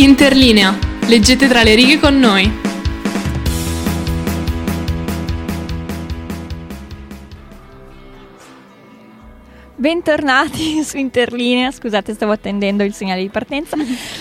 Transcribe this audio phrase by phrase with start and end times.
[0.00, 0.78] Interlinea.
[1.08, 2.48] Leggete tra le righe con noi.
[9.74, 13.76] Bentornati su Interlinea, scusate stavo attendendo il segnale di partenza.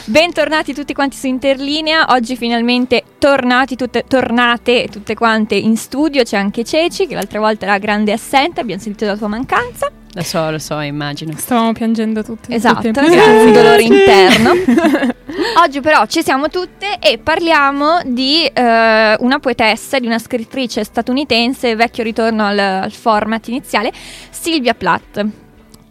[0.05, 6.37] Bentornati tutti quanti su Interlinea, oggi finalmente tornati tutte, tornate tutte quante in studio, c'è
[6.37, 9.91] anche Ceci che l'altra volta era grande assente, abbiamo sentito la tua mancanza.
[10.13, 11.33] Lo so, lo so, immagino.
[11.35, 12.53] Stavamo piangendo tutti.
[12.53, 14.51] Esatto, grazie, un dolore interno.
[15.63, 21.75] Oggi però ci siamo tutte e parliamo di eh, una poetessa, di una scrittrice statunitense,
[21.75, 23.91] vecchio ritorno al, al format iniziale,
[24.29, 25.25] Sylvia Plath.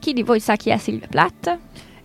[0.00, 1.58] Chi di voi sa chi è Sylvia Plath?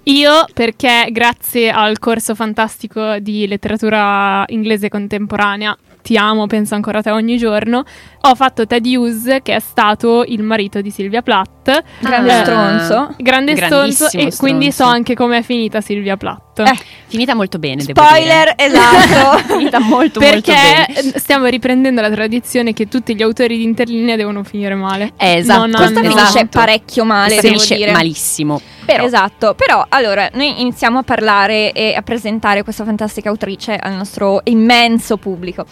[0.04, 7.02] Io perché grazie al corso fantastico di letteratura inglese contemporanea ti amo, penso ancora a
[7.02, 7.84] te ogni giorno,
[8.22, 11.84] ho fatto Ted Hughes che è stato il marito di Silvia Plath.
[12.00, 13.16] Grande Eh, stronzo.
[13.18, 14.94] Grande stronzo e quindi so stronzo.
[14.96, 16.18] anche com'è finita Silvia
[16.54, 16.80] Plath.
[16.80, 18.70] Eh, Finita molto bene, devo spoiler, dire.
[18.70, 19.38] esatto.
[19.58, 20.54] Finita molto molto Perché
[20.88, 21.14] bene.
[21.18, 25.14] stiamo riprendendo la tradizione che tutti gli autori di Interlinea devono finire male.
[25.18, 25.68] Eh, esatto.
[25.68, 26.48] Non Questa finisce esatto.
[26.52, 27.92] parecchio male, finisce dire.
[27.92, 28.60] malissimo.
[28.84, 29.04] Però.
[29.06, 34.42] Esatto, però allora noi iniziamo a parlare e a presentare questa fantastica autrice al nostro
[34.46, 35.66] immenso pubblico.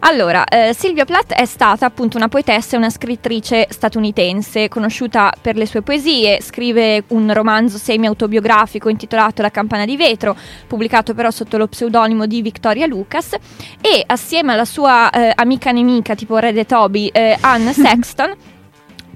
[0.00, 5.56] Allora, eh, Sylvia Plath è stata appunto una poetessa e una scrittrice statunitense, conosciuta per
[5.56, 10.25] le sue poesie, scrive un romanzo semi-autobiografico intitolato La campana di vetro,
[10.66, 13.34] pubblicato però sotto lo pseudonimo di Victoria Lucas
[13.80, 18.34] e assieme alla sua eh, amica nemica tipo Red e Toby, eh, Anne Sexton,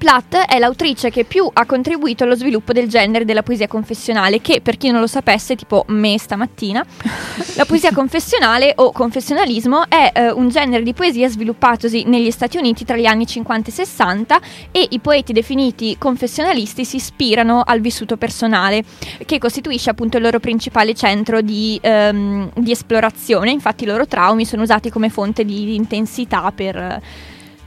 [0.01, 4.63] Platt è l'autrice che più ha contribuito allo sviluppo del genere della poesia confessionale, che
[4.63, 6.83] per chi non lo sapesse, tipo me stamattina,
[7.57, 12.87] la poesia confessionale o confessionalismo è eh, un genere di poesia sviluppatosi negli Stati Uniti
[12.87, 14.41] tra gli anni 50 e 60
[14.71, 18.83] e i poeti definiti confessionalisti si ispirano al vissuto personale,
[19.27, 23.51] che costituisce appunto il loro principale centro di, ehm, di esplorazione.
[23.51, 27.03] Infatti i loro traumi sono usati come fonte di, di intensità per...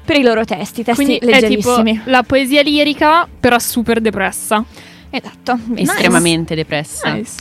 [0.04, 2.02] per i loro testi, testi Quindi è tipo leggerissimi.
[2.06, 4.64] la poesia lirica, però super depressa.
[5.10, 5.60] Esatto.
[5.76, 7.14] Estremamente depressa.
[7.14, 7.34] Nice.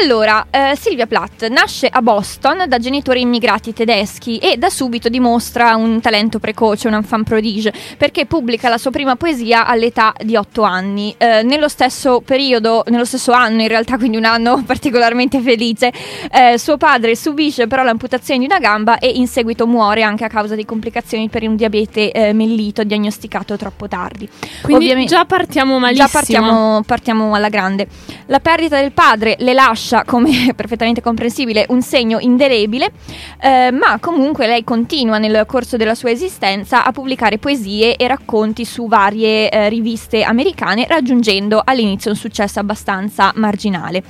[0.00, 5.74] Allora, eh, Silvia Plath nasce a Boston da genitori immigrati tedeschi e da subito dimostra
[5.74, 10.62] un talento precoce, un enfant prodige, perché pubblica la sua prima poesia all'età di 8
[10.62, 11.12] anni.
[11.18, 15.92] Eh, nello stesso periodo, nello stesso anno in realtà, quindi un anno particolarmente felice,
[16.30, 20.28] eh, suo padre subisce però l'amputazione di una gamba e in seguito muore anche a
[20.28, 24.28] causa di complicazioni per un diabete eh, mellito diagnosticato troppo tardi.
[24.62, 26.06] Quindi Ovviamente- già partiamo malissimo.
[26.06, 27.88] Già partiamo, partiamo alla grande.
[28.26, 32.92] La perdita del padre le lascia, come è perfettamente comprensibile, un segno indelebile,
[33.40, 38.64] eh, ma comunque lei continua nel corso della sua esistenza a pubblicare poesie e racconti
[38.64, 44.02] su varie eh, riviste americane, raggiungendo all'inizio un successo abbastanza marginale.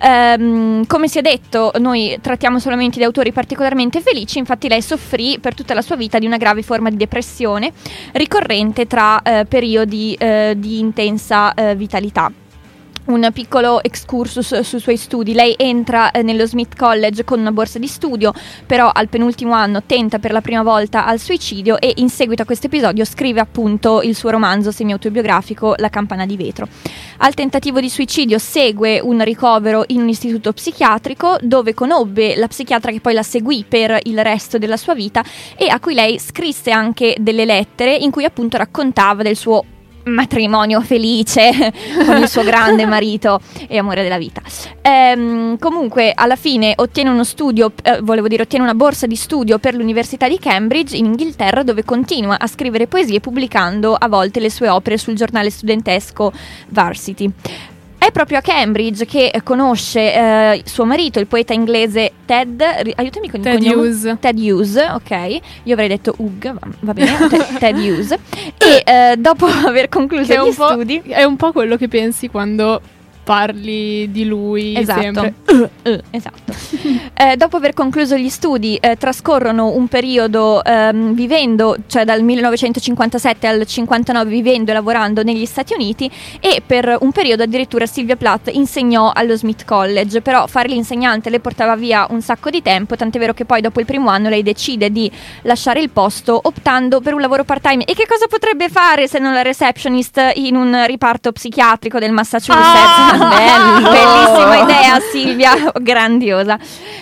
[0.00, 5.38] Ehm, come si è detto, noi trattiamo solamente di autori particolarmente felici, infatti lei soffrì
[5.40, 7.72] per tutta la sua vita di una grave forma di depressione
[8.12, 12.30] ricorrente tra eh, periodi eh, di intensa eh, vitalità.
[13.06, 15.34] Un piccolo excursus sui suoi studi.
[15.34, 18.32] Lei entra eh, nello Smith College con una borsa di studio,
[18.64, 22.44] però al penultimo anno tenta per la prima volta al suicidio e in seguito a
[22.46, 26.66] questo episodio scrive appunto il suo romanzo semi-autobiografico La campana di vetro.
[27.18, 32.90] Al tentativo di suicidio segue un ricovero in un istituto psichiatrico dove conobbe la psichiatra
[32.90, 35.22] che poi la seguì per il resto della sua vita
[35.56, 39.62] e a cui lei scrisse anche delle lettere in cui appunto raccontava del suo
[40.04, 41.72] matrimonio felice
[42.04, 44.42] con il suo grande marito e amore della vita.
[44.82, 49.58] Ehm, comunque, alla fine ottiene uno studio, eh, volevo dire, ottiene una borsa di studio
[49.58, 54.50] per l'Università di Cambridge in Inghilterra, dove continua a scrivere poesie pubblicando a volte le
[54.50, 56.32] sue opere sul giornale studentesco
[56.68, 57.32] Varsity.
[58.04, 62.62] È proprio a Cambridge che eh, conosce eh, suo marito, il poeta inglese Ted.
[62.82, 63.74] ri- Aiutami con il Ted cognome.
[63.88, 64.16] Hughes.
[64.20, 65.38] Ted Hughes, ok.
[65.62, 67.16] Io avrei detto Hugh, va, va bene.
[67.28, 68.10] Te- Ted Hughes.
[68.10, 71.00] E eh, dopo aver concluso gli studi.
[71.06, 72.78] è un po' quello che pensi quando
[73.24, 75.34] parli di lui Esatto, sempre.
[76.10, 76.52] Esatto.
[77.16, 83.46] Eh, dopo aver concluso gli studi, eh, trascorrono un periodo ehm, vivendo, cioè dal 1957
[83.46, 86.10] al 59, vivendo e lavorando negli Stati Uniti
[86.40, 91.40] e per un periodo addirittura Sylvia Plath insegnò allo Smith College, però fare l'insegnante le
[91.40, 94.42] portava via un sacco di tempo, tant'è vero che poi dopo il primo anno lei
[94.42, 95.10] decide di
[95.42, 97.84] lasciare il posto optando per un lavoro part-time.
[97.84, 102.58] E che cosa potrebbe fare se non la receptionist in un riparto psichiatrico del Massachusetts?
[102.58, 103.13] Ah!
[103.16, 105.00] Belli- bellissima idea.
[105.10, 106.58] Silvia, grandiosa.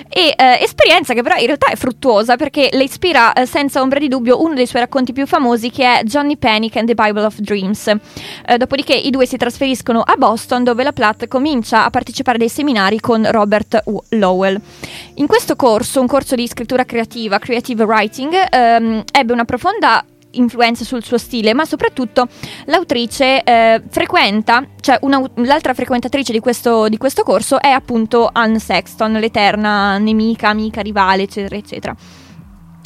[0.08, 3.98] E eh, esperienza che però in realtà è fruttuosa perché le ispira eh, senza ombra
[3.98, 7.24] di dubbio uno dei suoi racconti più famosi che è Johnny Panic and the Bible
[7.24, 7.86] of Dreams.
[8.46, 12.48] Eh, dopodiché i due si trasferiscono a Boston dove la Platt comincia a partecipare dei
[12.50, 14.00] seminari con Robert U.
[14.10, 14.60] Lowell.
[15.14, 20.84] In questo corso, un corso di scrittura creativa, creative writing, ehm, ebbe una profonda influenza
[20.84, 22.28] sul suo stile, ma soprattutto
[22.66, 28.58] l'autrice eh, frequenta, cioè una, l'altra frequentatrice di questo, di questo corso è appunto Anne
[28.58, 31.94] Sexton, l'eterna nemica, amica, rivale, eccetera, eccetera.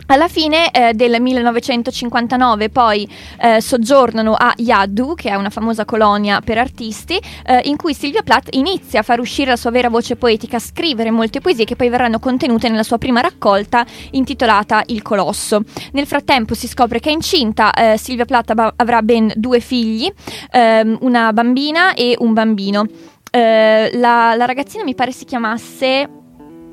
[0.08, 3.08] Alla fine eh, del 1959 poi
[3.40, 8.22] eh, soggiornano a Yaddu, che è una famosa colonia per artisti, eh, in cui Silvia
[8.22, 11.74] Plath inizia a far uscire la sua vera voce poetica, a scrivere molte poesie che
[11.74, 15.62] poi verranno contenute nella sua prima raccolta intitolata Il Colosso.
[15.92, 20.10] Nel frattempo si scopre che è incinta, eh, Silvia Plath ab- avrà ben due figli,
[20.52, 22.86] ehm, una bambina e un bambino.
[23.28, 26.08] Eh, la, la ragazzina mi pare si chiamasse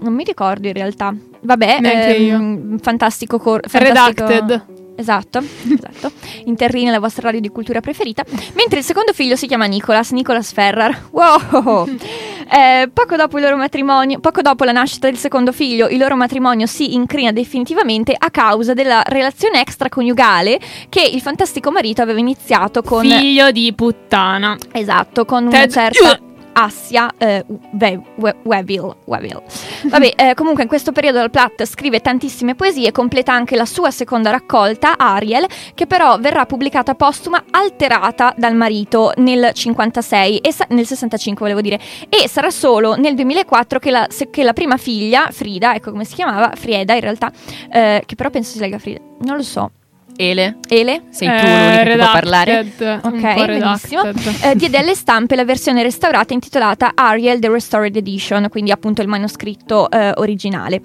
[0.03, 1.15] non mi ricordo in realtà.
[1.41, 4.65] Vabbè, ehm, fantastico, cor- fantastico Redacted.
[4.95, 6.11] Esatto, esatto.
[6.45, 8.23] Interrina la vostra radio di cultura preferita.
[8.53, 11.07] Mentre il secondo figlio si chiama Nicholas, Nicholas Ferrar.
[11.11, 11.89] Wow!
[12.45, 16.15] Eh, poco dopo il loro matrimonio, poco dopo la nascita del secondo figlio, il loro
[16.15, 20.59] matrimonio si incrina definitivamente a causa della relazione extraconiugale
[20.89, 24.55] che il fantastico marito aveva iniziato con Figlio di puttana.
[24.71, 26.19] Esatto, con una Ted- certa
[26.53, 28.95] Assia eh, We- We- Weevil.
[29.05, 29.41] Weevil.
[29.85, 33.91] Vabbè, eh, comunque in questo periodo la Platt scrive tantissime poesie, completa anche la sua
[33.91, 40.67] seconda raccolta, Ariel, che però verrà pubblicata postuma alterata dal marito nel 56 e sa-
[40.69, 41.79] nel 65 volevo dire,
[42.09, 46.05] e sarà solo nel 2004 che la, se- che la prima figlia, Frida, ecco come
[46.05, 47.31] si chiamava, Frieda in realtà,
[47.71, 49.71] eh, che però penso si lega Frida, non lo so,
[50.15, 51.03] Ele, Ele?
[51.09, 52.55] sei tu l'unica che può parlare.
[52.63, 54.01] redacted, Ok, benissimo.
[54.03, 54.43] redacted.
[54.43, 59.07] eh, diede alle stampe la versione restaurata intitolata Ariel The Restored Edition, quindi appunto il
[59.07, 60.81] manoscritto eh, originale.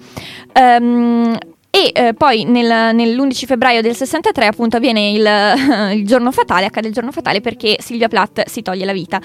[0.53, 1.37] Ehm,
[1.71, 6.87] e eh, poi nel- nell'11 febbraio del 63 appunto avviene il, il giorno fatale, accade
[6.87, 9.21] il giorno fatale perché Silvia Plath si toglie la vita.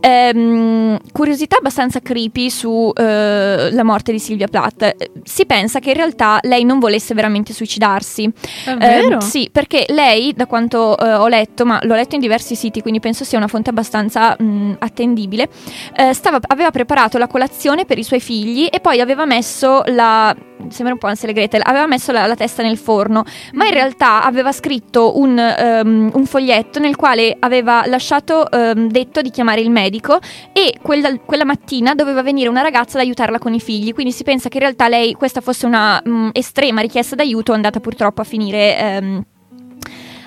[0.00, 4.82] Ehm, curiosità abbastanza creepy sulla morte di Silvia Plath.
[4.82, 8.30] Eh, Si pensa che in realtà lei non volesse veramente suicidarsi.
[8.64, 9.18] Davvero?
[9.18, 12.82] Eh, sì, perché lei, da quanto eh, ho letto, ma l'ho letto in diversi siti,
[12.82, 15.48] quindi penso sia una fonte abbastanza mh, attendibile,
[15.96, 20.34] eh, stava- aveva preparato la colazione per i suoi figli e poi aveva messo la...
[20.68, 24.22] sembra un po' Ansel Gretel, aveva messo la, la testa nel forno, ma in realtà
[24.22, 29.70] aveva scritto un, ehm, un foglietto nel quale aveva lasciato ehm, detto di chiamare il
[29.70, 30.18] medico
[30.52, 34.22] e quella, quella mattina doveva venire una ragazza ad aiutarla con i figli, quindi si
[34.22, 38.24] pensa che in realtà lei questa fosse una mh, estrema richiesta d'aiuto andata purtroppo a
[38.24, 39.24] finire ehm,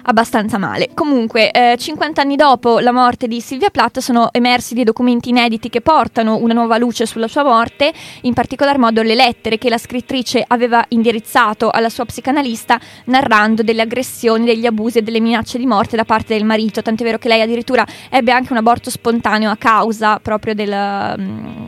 [0.09, 0.89] abbastanza male.
[0.93, 5.69] Comunque, eh, 50 anni dopo la morte di Silvia Plath sono emersi dei documenti inediti
[5.69, 9.77] che portano una nuova luce sulla sua morte, in particolar modo le lettere che la
[9.77, 15.65] scrittrice aveva indirizzato alla sua psicanalista narrando delle aggressioni, degli abusi e delle minacce di
[15.65, 19.51] morte da parte del marito, tant'è vero che lei addirittura ebbe anche un aborto spontaneo
[19.51, 21.65] a causa proprio del, mm,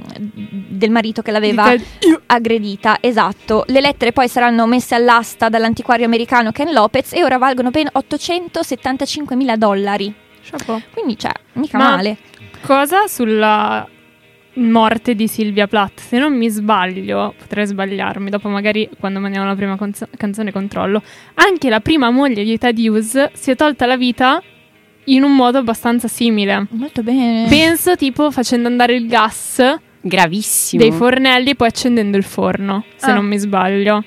[0.70, 1.74] del marito che l'aveva
[2.26, 3.66] aggredita, esatto.
[3.68, 7.88] Le lettere poi saranno messe all'asta dall'antiquario americano Ken Lopez e ora valgono ben
[8.32, 10.14] 875 mila dollari.
[10.44, 10.82] Chapeau.
[10.94, 12.18] Quindi, cioè, mica Ma- male.
[12.62, 13.88] Cosa sulla
[14.56, 16.00] morte di Silvia Plath?
[16.00, 21.02] Se non mi sbaglio, potrei sbagliarmi, dopo magari quando mandiamo la prima conzo- canzone controllo,
[21.36, 24.42] anche la prima moglie di Ted Hughes si è tolta la vita
[25.06, 26.68] in un modo abbastanza simile.
[26.72, 27.48] Molto bene.
[27.50, 29.62] Penso tipo facendo andare il gas
[30.02, 30.82] Gravissimo.
[30.82, 33.14] dei fornelli e poi accendendo il forno, se Ah.
[33.16, 34.04] non mi sbaglio.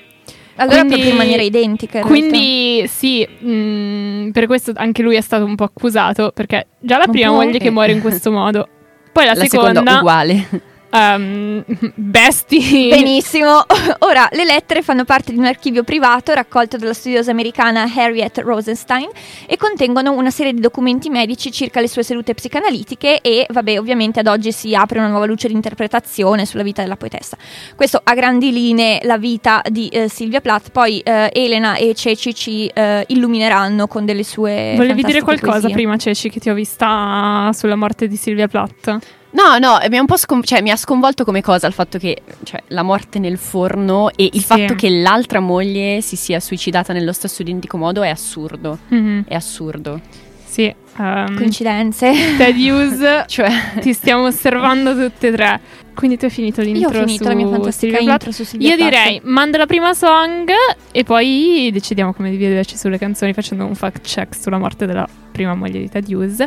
[0.55, 1.99] Allora quindi- proprio in maniera identica.
[1.99, 6.97] in Quindi sì, mh, per questo anche lui è stato un po' accusato, perché già
[6.97, 8.67] la Un prima moglie che muore in questo modo.
[9.11, 10.47] Poi la, la seconda, uguale.
[10.95, 11.63] Ehm,
[11.95, 12.89] bestie.
[12.89, 13.63] Benissimo.
[13.99, 19.09] Ora, le lettere fanno parte di un archivio privato raccolto dalla studiosa americana Harriet Rosenstein
[19.47, 24.19] e contengono una serie di documenti medici circa le sue sedute psicanalitiche e, vabbè, ovviamente
[24.19, 27.37] ad oggi si apre una nuova luce di interpretazione sulla vita della poetessa.
[27.75, 32.33] Questo a grandi linee la vita di eh, Silvia Plath, poi eh, Elena e Ceci
[32.33, 35.73] ci eh, illumineranno con delle sue Volevi dire qualcosa poesie.
[35.73, 39.23] prima, Ceci, che ti ho vista sulla morte di Silvia Plath?
[39.35, 41.97] No, no, mi ha, un po' scon- cioè, mi ha sconvolto come cosa il fatto
[41.97, 44.45] che cioè, la morte nel forno e il Sì.
[44.45, 48.77] fatto che l'altra moglie si sia suicidata nello stesso identico modo è assurdo.
[48.87, 49.99] Mhm, È assurdo.
[50.45, 50.73] Sì.
[50.97, 52.13] ehm, Coincidenze.
[52.37, 53.49] Ted Hughes, Cioè,
[53.81, 55.59] ti stiamo osservando tutte e tre.
[55.93, 58.69] Quindi tu hai finito Io l'intro ho finito su la mia fantastica intro su Silvia
[58.69, 60.49] Io direi manda la prima song
[60.91, 65.55] e poi decidiamo come dividerci sulle canzoni facendo un fact check sulla morte della prima
[65.55, 66.43] moglie di Ted Hughes.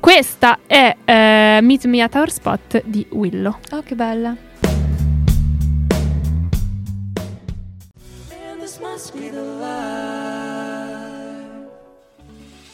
[0.00, 3.58] Questa è eh, Meet Me at Our Spot di Willow.
[3.70, 4.34] Oh, che bella.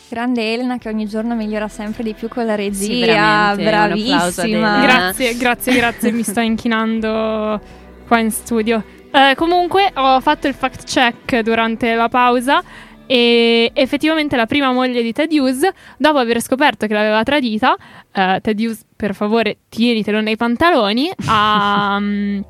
[0.09, 4.81] Grande Elena che ogni giorno migliora sempre di più con la regia, sì, bravissima.
[4.81, 7.61] Grazie, grazie, grazie, mi sto inchinando
[8.07, 8.83] qua in studio.
[9.11, 12.63] Eh, comunque ho fatto il fact check durante la pausa
[13.07, 15.61] e effettivamente la prima moglie di Ted Hughes,
[15.97, 17.77] dopo aver scoperto che l'aveva tradita,
[18.13, 22.41] eh, Ted Hughes per favore tienitelo nei pantaloni, ha, mm,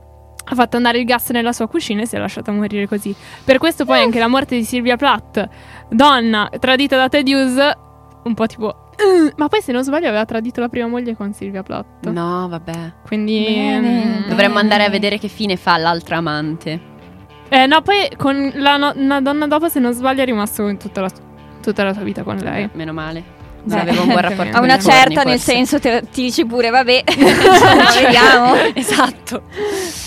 [0.49, 3.15] ha fatto andare il gas nella sua cucina e si è lasciata morire così.
[3.45, 5.49] Per questo poi anche la morte di Sylvia Plath,
[5.91, 7.77] donna tradita da Ted Hughes,
[8.25, 8.67] un po' tipo...
[8.99, 12.07] "Ugh", ma poi se non sbaglio aveva tradito la prima moglie con Sylvia Plath.
[12.07, 12.93] No, vabbè.
[13.07, 13.45] Quindi...
[13.45, 14.23] Bene.
[14.25, 16.95] mm, Dovremmo andare a vedere che fine fa l'altra amante.
[17.49, 20.79] Eh, no, poi con la no- una donna dopo, se non sbaglio, è rimasto in
[20.79, 21.11] tutta la,
[21.63, 22.65] tutta la sua vita con lei.
[22.65, 23.35] Eh, Meno male.
[23.69, 26.23] Se aveva un buon rapporto A con una i forni, certa, nel senso, te, ti
[26.23, 28.55] dici pure, vabbè, ci vediamo.
[28.75, 29.43] esatto.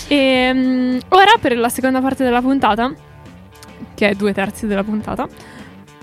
[0.08, 2.90] E mm, ora per la seconda parte della puntata,
[3.94, 5.28] che è due terzi della puntata,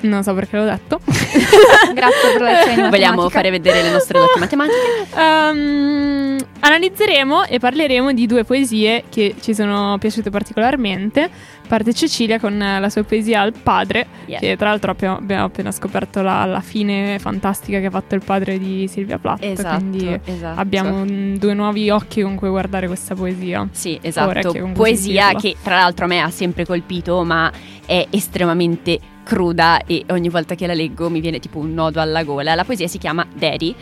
[0.02, 1.00] non so perché l'ho detto.
[1.94, 5.08] Grazie per la lezione di Vogliamo fare vedere le nostre doti matematiche?
[5.16, 11.30] Ehm, analizzeremo e parleremo di due poesie che ci sono piaciute particolarmente.
[11.68, 14.40] Parte Cecilia con la sua poesia al padre, Yeah.
[14.40, 18.22] che tra l'altro abbiamo, abbiamo appena scoperto la, la fine fantastica che ha fatto il
[18.24, 19.44] padre di Silvia Plath.
[19.44, 20.60] Esatto, Quindi esatto.
[20.60, 23.68] abbiamo mm, due nuovi occhi con cui guardare questa poesia.
[23.72, 24.72] Sì, esatto.
[24.74, 27.52] Poesia che tra l'altro a me ha sempre colpito, ma
[27.86, 32.24] è estremamente cruda e ogni volta che la leggo mi viene tipo un nodo alla
[32.24, 32.56] gola.
[32.56, 33.76] La poesia si chiama Daddy,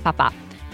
[0.00, 0.32] papà.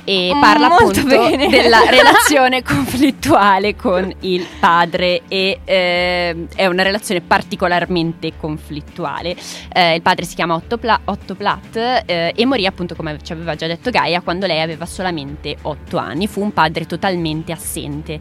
[0.09, 1.49] E Mm, parla molto appunto bene.
[1.51, 9.37] della relazione conflittuale con il padre e eh, è una relazione particolarmente conflittuale.
[9.71, 13.33] Eh, il padre si chiama Otto, Pla- Otto Platt eh, e morì appunto come ci
[13.33, 16.27] aveva già detto Gaia quando lei aveva solamente 8 anni.
[16.27, 18.19] Fu un padre totalmente assente.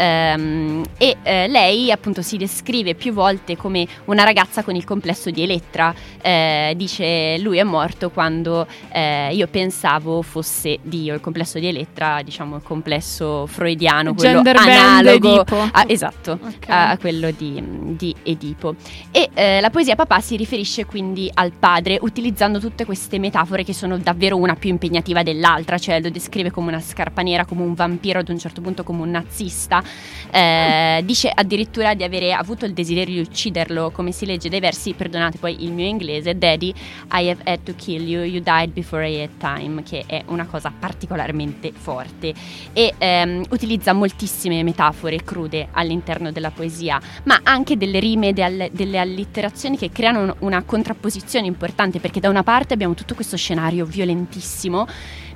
[0.00, 5.30] Ehm, e eh, lei appunto si descrive più volte come una ragazza con il complesso
[5.30, 5.94] di Elettra.
[6.20, 11.14] Eh, dice lui è morto quando eh, io pensavo fosse Dio.
[11.14, 15.44] Il complesso di Elettra, diciamo il complesso freudiano, quello Gender analogo.
[15.72, 16.66] A- esatto, Ok.
[16.68, 17.62] a, quello di,
[17.96, 18.74] di Edipo.
[19.10, 23.74] E eh, la poesia papà si riferisce quindi al padre utilizzando tutte queste metafore che
[23.74, 27.74] sono davvero una più impegnativa dell'altra, cioè lo descrive come una scarpa nera, come un
[27.74, 29.82] vampiro, ad un certo punto come un nazista.
[30.30, 34.94] Eh, dice addirittura di avere avuto il desiderio di ucciderlo, come si legge dai versi,
[34.94, 36.72] perdonate poi il mio inglese, Daddy,
[37.12, 40.46] I have had to kill you, you died before I had time, che è una
[40.46, 40.72] cosa
[41.18, 42.32] particolarmente forte
[42.72, 48.98] e ehm, utilizza moltissime metafore crude all'interno della poesia, ma anche delle rime, del- delle
[48.98, 53.84] allitterazioni che creano un- una contrapposizione importante, perché da una parte abbiamo tutto questo scenario
[53.84, 54.86] violentissimo,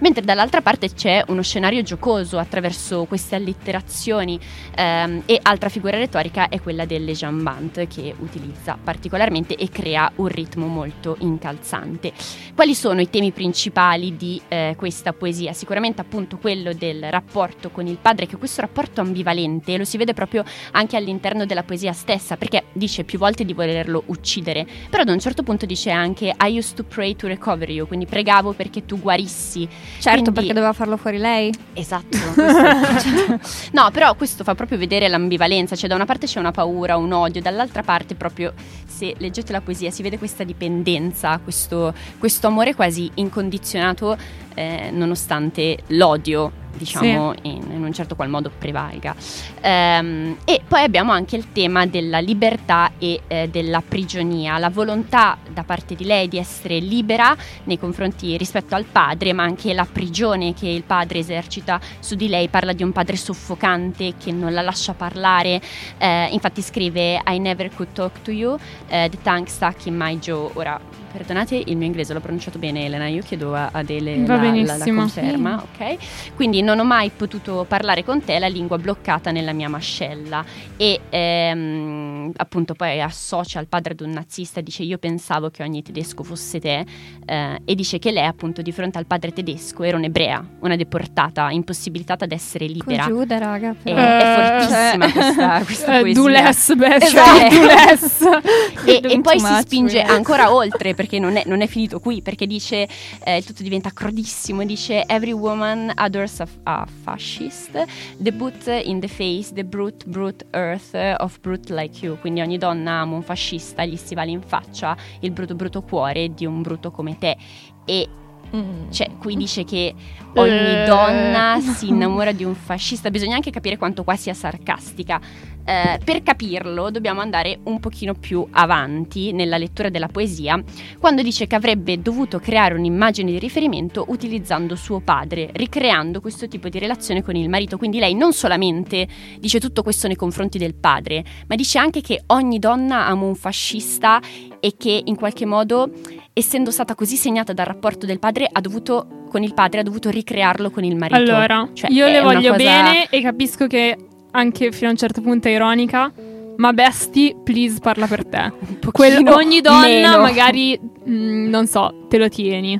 [0.03, 4.39] mentre dall'altra parte c'è uno scenario giocoso attraverso queste allitterazioni
[4.75, 10.27] ehm, e altra figura retorica è quella delle jambant che utilizza particolarmente e crea un
[10.27, 12.13] ritmo molto incalzante.
[12.55, 15.53] Quali sono i temi principali di eh, questa poesia?
[15.53, 20.15] Sicuramente appunto quello del rapporto con il padre, che questo rapporto ambivalente lo si vede
[20.15, 25.09] proprio anche all'interno della poesia stessa, perché dice più volte di volerlo uccidere, però ad
[25.09, 28.85] un certo punto dice anche I used to pray to recover you, quindi pregavo perché
[28.85, 29.69] tu guarissi.
[29.99, 31.53] Certo, Quindi- perché doveva farlo fuori lei.
[31.75, 32.19] Esatto.
[32.35, 33.41] questo-
[33.73, 37.13] no, però questo fa proprio vedere l'ambivalenza, cioè da una parte c'è una paura, un
[37.13, 38.53] odio, dall'altra parte proprio
[38.87, 44.17] se leggete la poesia si vede questa dipendenza, questo, questo amore quasi incondizionato
[44.55, 49.15] eh, nonostante l'odio diciamo in, in un certo qual modo prevalga
[49.63, 55.39] Ehm, e poi abbiamo anche il tema della libertà e eh, della prigionia la volontà
[55.49, 59.87] da parte di lei di essere libera nei confronti rispetto al padre, ma anche la
[59.91, 62.49] prigione che il padre esercita su di lei.
[62.49, 65.61] Parla di un padre soffocante che non la lascia parlare.
[65.99, 70.19] Eh, infatti scrive I never could talk to you, eh, the tongue stuck in my
[70.19, 70.51] jaw.
[70.55, 70.79] Ora,
[71.13, 74.77] perdonate il mio inglese, l'ho pronunciato bene Elena, io chiedo a Adele Va la, la-
[74.79, 75.97] la conferma, ok?
[76.35, 80.45] Quindi non ho mai potuto parlare con te, la lingua bloccata nella mia mascella.
[80.77, 85.83] E ehm, appunto poi associa il padre ad un nazista, dice io pensavo che ogni
[85.83, 86.85] tedesco fosse te
[87.27, 91.51] eh, e dice che lei appunto di fronte al padre tedesco era un'ebrea, una deportata,
[91.51, 93.05] impossibilitata ad essere libera.
[93.07, 93.71] Giuda, raga.
[93.71, 93.97] È, però.
[93.97, 96.23] è Eh, fortissima questa, questa Eh, poesia.
[96.23, 97.55] do less, best, Esatto.
[97.55, 98.21] do less.
[98.85, 102.47] E, e poi si spinge ancora oltre perché non è, non è finito qui perché
[102.47, 102.89] dice
[103.25, 107.85] eh, il tutto diventa crudissimo dice every woman adores a, a fascist
[108.19, 112.57] the boot in the face the brute brute earth of brute like you quindi ogni
[112.57, 116.93] donna ama un fascista gli stivali in faccia il bruto bruto cuore di un bruto
[116.93, 117.37] come te
[117.85, 118.09] e
[118.55, 118.91] Mm.
[118.91, 119.95] Cioè, qui dice che
[120.35, 120.85] ogni Eh.
[120.85, 123.11] donna si innamora di un fascista.
[123.11, 125.19] Bisogna anche capire quanto qua sia sarcastica.
[125.65, 130.61] Eh, per capirlo dobbiamo andare un pochino più avanti nella lettura della poesia,
[130.99, 136.69] quando dice che avrebbe dovuto creare un'immagine di riferimento utilizzando suo padre, ricreando questo tipo
[136.69, 137.77] di relazione con il marito.
[137.79, 139.07] Quindi lei non solamente
[139.39, 143.35] dice tutto questo nei confronti del padre, ma dice anche che ogni donna ama un
[143.37, 144.21] fascista
[144.59, 145.91] e che in qualche modo,
[146.33, 150.11] essendo stata così segnata dal rapporto del padre, ha dovuto con il padre ha dovuto
[150.11, 151.19] ricrearlo con il marito.
[151.19, 153.97] Allora, Cioè, io le voglio cosa- bene e capisco che
[154.33, 156.13] anche fino a un certo punto ironica.
[156.57, 158.53] Ma Besti, please parla per te.
[158.93, 160.19] Quel- ogni donna meno.
[160.19, 162.79] magari, mm, non so, te lo tieni.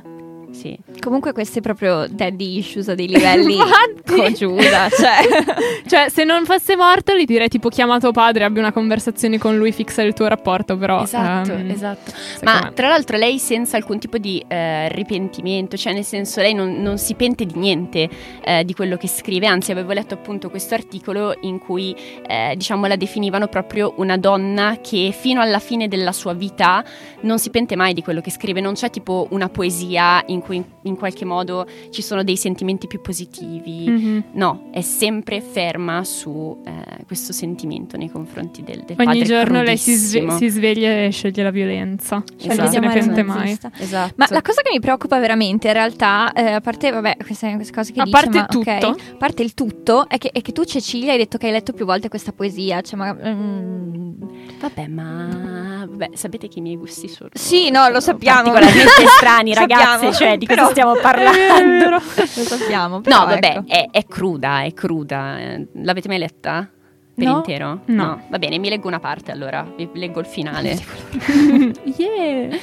[0.53, 0.77] Sì.
[0.99, 3.57] Comunque questi proprio daddy issues a dei livelli
[4.05, 5.81] congiuda, cioè.
[5.85, 9.57] Cioè, se non fosse morto, gli direi tipo chiama tuo padre, abbi una conversazione con
[9.57, 11.03] lui, fixa il tuo rapporto, però...
[11.03, 12.11] Esatto, ehm, esatto.
[12.43, 16.53] Ma me- tra l'altro lei senza alcun tipo di eh, ripentimento, cioè nel senso lei
[16.53, 18.09] non, non si pente di niente
[18.43, 21.95] eh, di quello che scrive, anzi avevo letto appunto questo articolo in cui
[22.27, 26.83] eh, diciamo la definivano proprio una donna che fino alla fine della sua vita
[27.21, 30.63] non si pente mai di quello che scrive, non c'è tipo una poesia in cui
[30.83, 33.89] in, qualche modo ci sono dei sentimenti più positivi.
[33.89, 34.23] Mhm.
[34.33, 39.61] No, è sempre ferma su eh, questo sentimento nei confronti del, del padre Ogni giorno
[39.63, 40.37] lei si, sve- crudissimo.
[40.37, 42.23] si sveglia e sceglie la violenza.
[42.37, 42.61] Cioè, Esatto.
[42.61, 43.57] non se ne pente mai.
[43.79, 44.13] Esatto.
[44.17, 47.73] Ma la cosa che mi preoccupa veramente, in realtà, eh, a parte, vabbè, queste, queste
[47.73, 48.69] cose che A dice, parte ma, tutto.
[48.69, 51.73] a parte il tutto, è che, è che tu, Cecilia, hai detto che hai letto
[51.73, 52.81] più volte questa poesia.
[52.81, 54.11] Cioè, ma, mm,
[54.59, 58.51] Vabbè, ma vabbè, sapete che i miei gusti sono Sì, no, lo sappiamo.
[58.51, 61.83] particolarmente strani, ragazze, Sappiamo, cioè di cosa però- stiamo È parlando?
[61.85, 61.95] vero.
[61.95, 63.01] lo sappiamo.
[63.01, 63.63] Però, No, vabbè, ecco.
[63.67, 65.39] è, è cruda, è cruda.
[65.39, 66.69] Eh, L'avete mai letta?
[67.15, 67.35] Per No.
[67.37, 67.81] intero?
[67.85, 68.23] No.
[68.27, 70.79] Va bene, mi leggo una parte allora, vi leggo il finale.
[71.95, 72.57] yeah.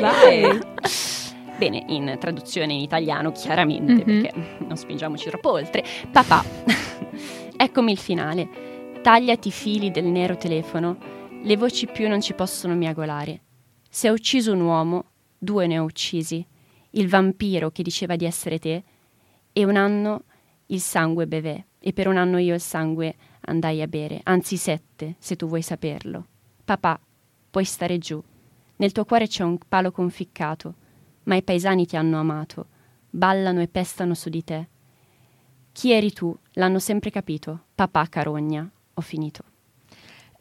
[0.00, 0.60] Vai.
[1.58, 4.02] Bene, in traduzione in italiano, chiaramente, Mhm.
[4.04, 4.32] perché
[4.66, 5.84] non spingiamoci troppo oltre.
[6.10, 6.42] Papà,
[7.56, 8.48] eccomi il finale.
[9.02, 10.96] Tagliati i fili del nero telefono,
[11.44, 13.40] le voci più non ci possono miagolare.
[13.88, 15.06] Se ho ucciso un uomo,
[15.36, 16.46] due ne ho uccisi.
[16.90, 18.84] Il vampiro che diceva di essere te,
[19.52, 20.22] e un anno
[20.66, 25.16] il sangue bevè, e per un anno io il sangue andai a bere, anzi sette,
[25.18, 26.26] se tu vuoi saperlo.
[26.64, 27.00] Papà,
[27.50, 28.22] puoi stare giù.
[28.76, 30.74] Nel tuo cuore c'è un palo conficcato,
[31.24, 32.68] ma i paesani ti hanno amato,
[33.10, 34.68] ballano e pestano su di te.
[35.72, 36.36] Chi eri tu?
[36.52, 37.64] L'hanno sempre capito.
[37.74, 38.70] Papà carogna.
[38.94, 39.51] Ho finito.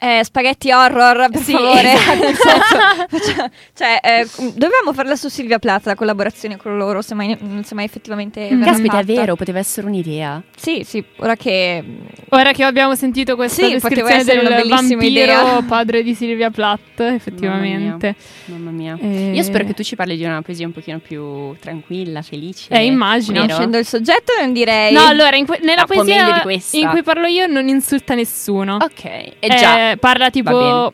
[0.03, 1.93] Eh, spaghetti horror, per Sì, favore.
[1.93, 2.19] esatto.
[2.25, 7.13] Nel senso, faccia- cioè, eh, dovevamo farla su Silvia Plaza, la collaborazione con loro, se
[7.13, 8.63] mai, se mai effettivamente Mm.
[8.63, 9.13] Caspita, è fatta.
[9.19, 10.41] vero, poteva essere un'idea.
[10.55, 11.83] Sì, sì, ora che...
[12.29, 15.61] Ora che abbiamo sentito questa Sì, poteva descrizione essere del una bellissima vampiro idea.
[15.67, 18.15] padre di Silvia Plath, effettivamente.
[18.45, 18.97] Mamma mia.
[18.99, 22.73] Eh, Io spero che tu ci parli di una poesia un pochino più tranquilla, felice.
[22.73, 23.41] Eh, immagino.
[23.41, 24.93] Conoscendo il soggetto non direi...
[24.93, 28.77] No, allora, in que- nella Ah, poesia in cui parlo io non insulta nessuno.
[28.81, 29.90] Ok, e già.
[29.91, 30.93] Eh, parla tipo,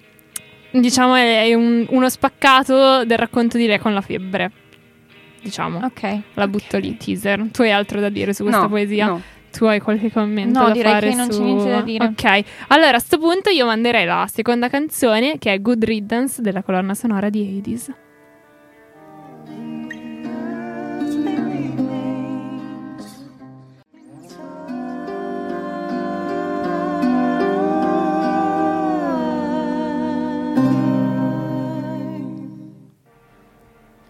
[0.72, 4.52] diciamo, è un- uno spaccato del racconto di Re con la febbre.
[5.42, 6.20] Diciamo, Ok.
[6.34, 7.46] la butto lì, teaser.
[7.52, 9.06] Tu hai altro da dire su questa no, poesia?
[9.06, 9.22] no.
[9.50, 11.40] Tu hai qualche commento No, da direi fare che non su...
[11.40, 12.06] c'è niente da dire.
[12.06, 16.62] Ok, allora a sto punto io manderei la seconda canzone che è Good Riddance della
[16.64, 17.92] colonna sonora di Hades.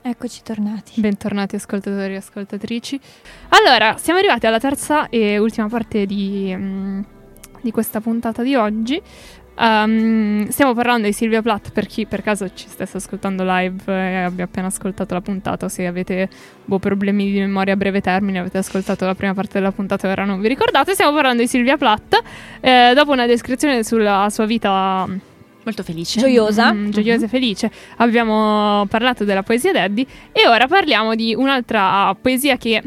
[0.10, 1.02] Eccoci tornati.
[1.02, 2.98] Bentornati ascoltatori e ascoltatrici.
[3.50, 7.02] Allora, siamo arrivati alla terza e ultima parte di, mm,
[7.60, 9.02] di questa puntata di oggi.
[9.58, 14.24] Um, stiamo parlando di Silvia Plath per chi per caso ci stesse ascoltando live e
[14.24, 16.30] abbia appena ascoltato la puntata o se avete
[16.64, 20.12] boh, problemi di memoria a breve termine avete ascoltato la prima parte della puntata e
[20.12, 22.22] ora non vi ricordate stiamo parlando di Silvia Plath
[22.60, 25.36] eh, dopo una descrizione sulla sua vita
[25.68, 26.22] Molto felice.
[26.22, 26.72] Gioiosa.
[26.72, 27.70] Mm, gioiosa e felice.
[27.98, 32.82] Abbiamo parlato della poesia Daddy e ora parliamo di un'altra poesia che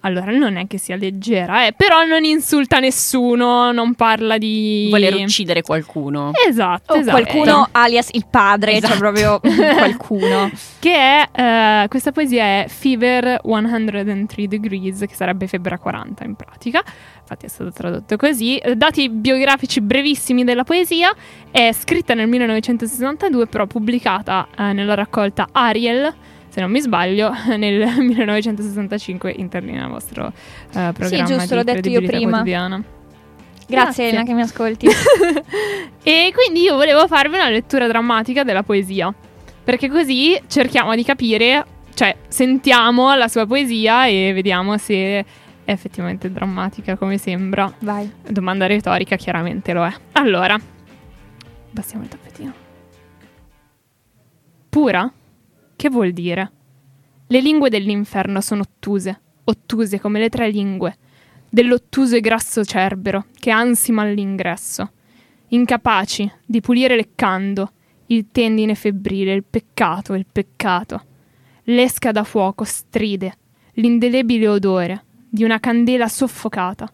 [0.00, 5.14] allora non è che sia leggera, eh, però non insulta nessuno, non parla di Voler
[5.14, 6.32] uccidere qualcuno.
[6.46, 7.22] Esatto, O esatto.
[7.22, 8.98] qualcuno alias il padre, cioè Esatto.
[8.98, 9.40] proprio
[9.76, 10.50] qualcuno.
[10.78, 16.34] Che è eh, questa poesia è Fever 103 Degrees, che sarebbe febbre a 40 in
[16.34, 16.82] pratica.
[17.24, 18.60] Infatti è stato tradotto così.
[18.76, 21.14] Dati biografici brevissimi della poesia,
[21.50, 26.12] è scritta nel 1962, però pubblicata eh, nella raccolta Ariel,
[26.48, 31.88] se non mi sbaglio, nel 1965 interni nel vostro eh, programma giusto, di l'ho detto
[31.88, 32.30] io prima.
[32.30, 32.76] quotidiana.
[32.76, 34.08] Grazie, Grazie.
[34.08, 34.88] Elena che mi ascolti.
[36.06, 39.10] E quindi io volevo farvi una lettura drammatica della poesia,
[39.64, 45.24] perché così cerchiamo di capire cioè, sentiamo la sua poesia e vediamo se
[45.64, 47.72] è effettivamente drammatica come sembra.
[47.80, 48.10] Vai.
[48.28, 49.92] Domanda retorica, chiaramente lo è.
[50.12, 50.58] Allora,
[51.72, 52.52] passiamo il tappetino.
[54.68, 55.12] Pura?
[55.76, 56.52] Che vuol dire?
[57.26, 60.96] Le lingue dell'inferno sono ottuse, ottuse come le tre lingue,
[61.48, 64.92] dell'ottuso e grasso cerbero che ansima all'ingresso,
[65.48, 67.72] incapaci di pulire leccando
[68.06, 71.04] il tendine febbrile, il peccato, il peccato.
[71.64, 73.36] L'esca da fuoco stride
[73.74, 76.88] l'indelebile odore di una candela soffocata.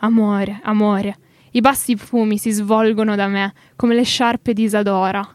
[0.00, 1.16] Amore, amore,
[1.52, 5.26] i bassi fumi si svolgono da me come le sciarpe di Isadora.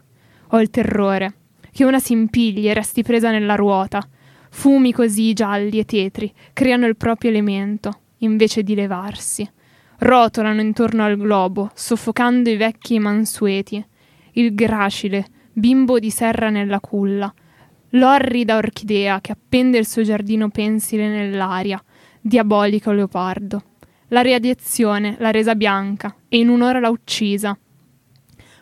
[0.50, 1.34] Ho il terrore
[1.72, 4.08] che una si impigli e resti presa nella ruota.
[4.50, 9.50] Fumi così gialli e tetri creano il proprio elemento, invece di levarsi.
[9.98, 13.84] Rotolano intorno al globo, soffocando i vecchi mansueti.
[14.34, 17.34] Il gracile, bimbo di serra nella culla.
[17.90, 21.82] L'orrida orchidea che appende il suo giardino pensile nell'aria.
[22.26, 23.62] Diabolico leopardo.
[24.08, 27.54] La radiazione l'ha resa bianca e in un'ora l'ha uccisa.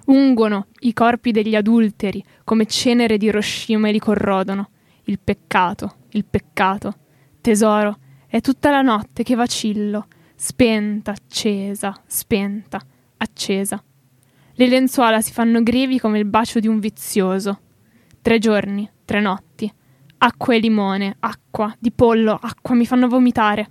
[0.07, 4.71] Ungono i corpi degli adulteri come cenere di Hiroshima e li corrodono.
[5.05, 6.93] Il peccato, il peccato.
[7.41, 12.81] Tesoro, è tutta la notte che vacillo, spenta, accesa, spenta,
[13.19, 13.81] accesa.
[14.55, 17.61] Le lenzuola si fanno grevi come il bacio di un vizioso.
[18.21, 19.52] Tre giorni, tre notti.
[20.25, 23.71] Acqua e limone, acqua, di pollo, acqua mi fanno vomitare.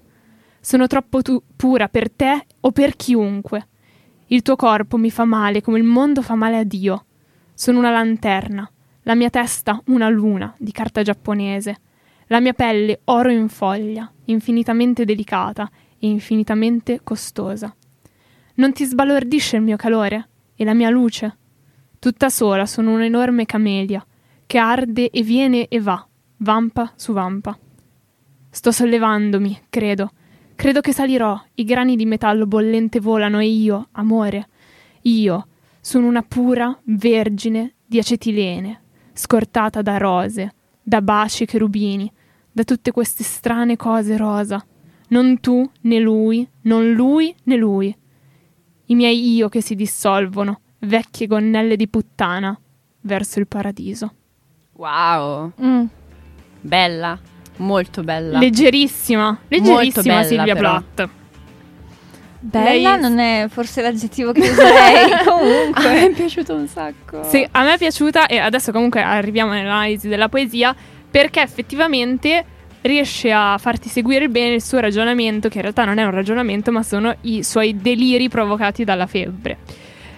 [0.59, 3.69] Sono troppo tu- pura per te o per chiunque.
[4.25, 7.05] Il tuo corpo mi fa male come il mondo fa male a Dio.
[7.53, 8.69] Sono una lanterna,
[9.03, 11.79] la mia testa una luna di carta giapponese,
[12.27, 17.73] la mia pelle oro in foglia, infinitamente delicata e infinitamente costosa.
[18.55, 21.37] Non ti sbalordisce il mio calore e la mia luce?
[21.97, 24.05] Tutta sola sono un'enorme camelia
[24.45, 26.05] che arde e viene e va,
[26.41, 27.57] vampa su vampa.
[28.49, 30.11] Sto sollevandomi, credo,
[30.61, 34.47] Credo che salirò, i grani di metallo bollente volano e io, amore,
[35.01, 35.47] io
[35.79, 38.79] sono una pura vergine di acetilene,
[39.11, 42.11] scortata da rose, da baci cherubini,
[42.51, 44.63] da tutte queste strane cose rosa.
[45.07, 47.97] Non tu, né lui, non lui, né lui.
[48.85, 52.55] I miei io che si dissolvono, vecchie gonnelle di puttana,
[53.01, 54.13] verso il paradiso.
[54.73, 55.85] Wow, Mm.
[56.61, 57.17] Bella,
[57.57, 58.39] molto bella.
[58.39, 60.81] Leggerissima, leggerissima bella, Silvia però.
[60.93, 61.09] Plath.
[62.43, 65.83] Bella Lei- non è forse l'aggettivo che userei A comunque.
[65.89, 67.23] me è piaciuto un sacco.
[67.29, 70.75] Sì, a me è piaciuta e adesso comunque arriviamo nell'analisi della poesia
[71.11, 72.45] perché effettivamente
[72.81, 76.71] riesce a farti seguire bene il suo ragionamento, che in realtà non è un ragionamento,
[76.71, 79.57] ma sono i suoi deliri provocati dalla febbre.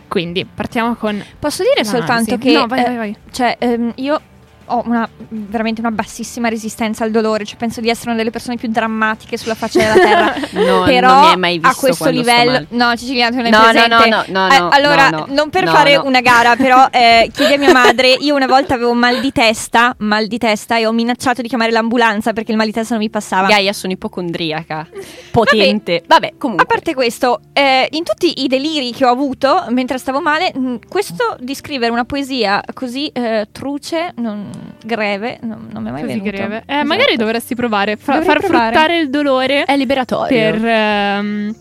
[0.08, 2.08] Quindi partiamo con Posso dire l'analisi.
[2.08, 3.16] soltanto che No, vai, eh, vai, vai.
[3.32, 4.22] Cioè, ehm, io
[4.66, 8.58] ho una, veramente una bassissima resistenza al dolore, cioè penso di essere una delle persone
[8.58, 10.32] più drammatiche sulla faccia della terra.
[10.64, 13.58] No, Però non mi hai mai visto a questo livello, no, Cecilia, non hai No,
[13.58, 14.10] no, presente.
[14.10, 15.26] no, no, no, Eh, no, allora, no, no.
[15.30, 16.06] non per No, fare no.
[16.06, 18.10] una gara, però eh, chiedi a mia madre.
[18.20, 21.72] Io una volta avevo mal di testa, mal di testa, e ho minacciato di chiamare
[21.72, 23.48] l'ambulanza perché il mal di testa non mi passava.
[23.48, 24.88] Gaia sono ipocondriaca,
[25.32, 26.04] potente.
[26.06, 26.66] Vabbè, comunque.
[26.66, 30.80] A parte questo, eh, in tutti i deliri che ho avuto mentre stavo male, mh,
[30.88, 34.50] questo di scrivere una poesia così eh, truce, non,
[34.84, 36.30] greve, non, non mi è mai Così venuto.
[36.32, 36.56] greve.
[36.66, 36.88] Eh, Esatto.
[36.88, 38.72] magari dovresti provare, Dovrei far provare.
[38.72, 40.28] fruttare il dolore è liberatorio.
[40.52, 41.56] per, ehm,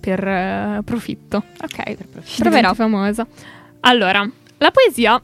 [0.00, 1.44] per eh, profitto.
[1.62, 2.74] Ok, Diventi proverò.
[2.74, 3.26] famosa.
[3.80, 5.20] Allora, la poesia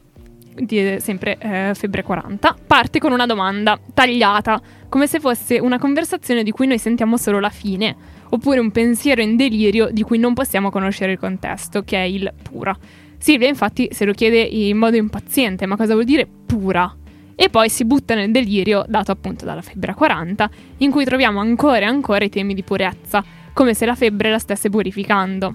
[0.55, 6.43] di sempre eh, Febbre 40 parte con una domanda tagliata, come se fosse una conversazione
[6.43, 7.95] di cui noi sentiamo solo la fine,
[8.29, 12.31] oppure un pensiero in delirio di cui non possiamo conoscere il contesto, che è il
[12.41, 12.75] pura.
[13.19, 16.95] Silvia infatti se lo chiede in modo impaziente, ma cosa vuol dire pura?
[17.35, 21.39] E poi si butta nel delirio dato appunto dalla febbre a 40, in cui troviamo
[21.39, 25.53] ancora e ancora i temi di purezza, come se la febbre la stesse purificando.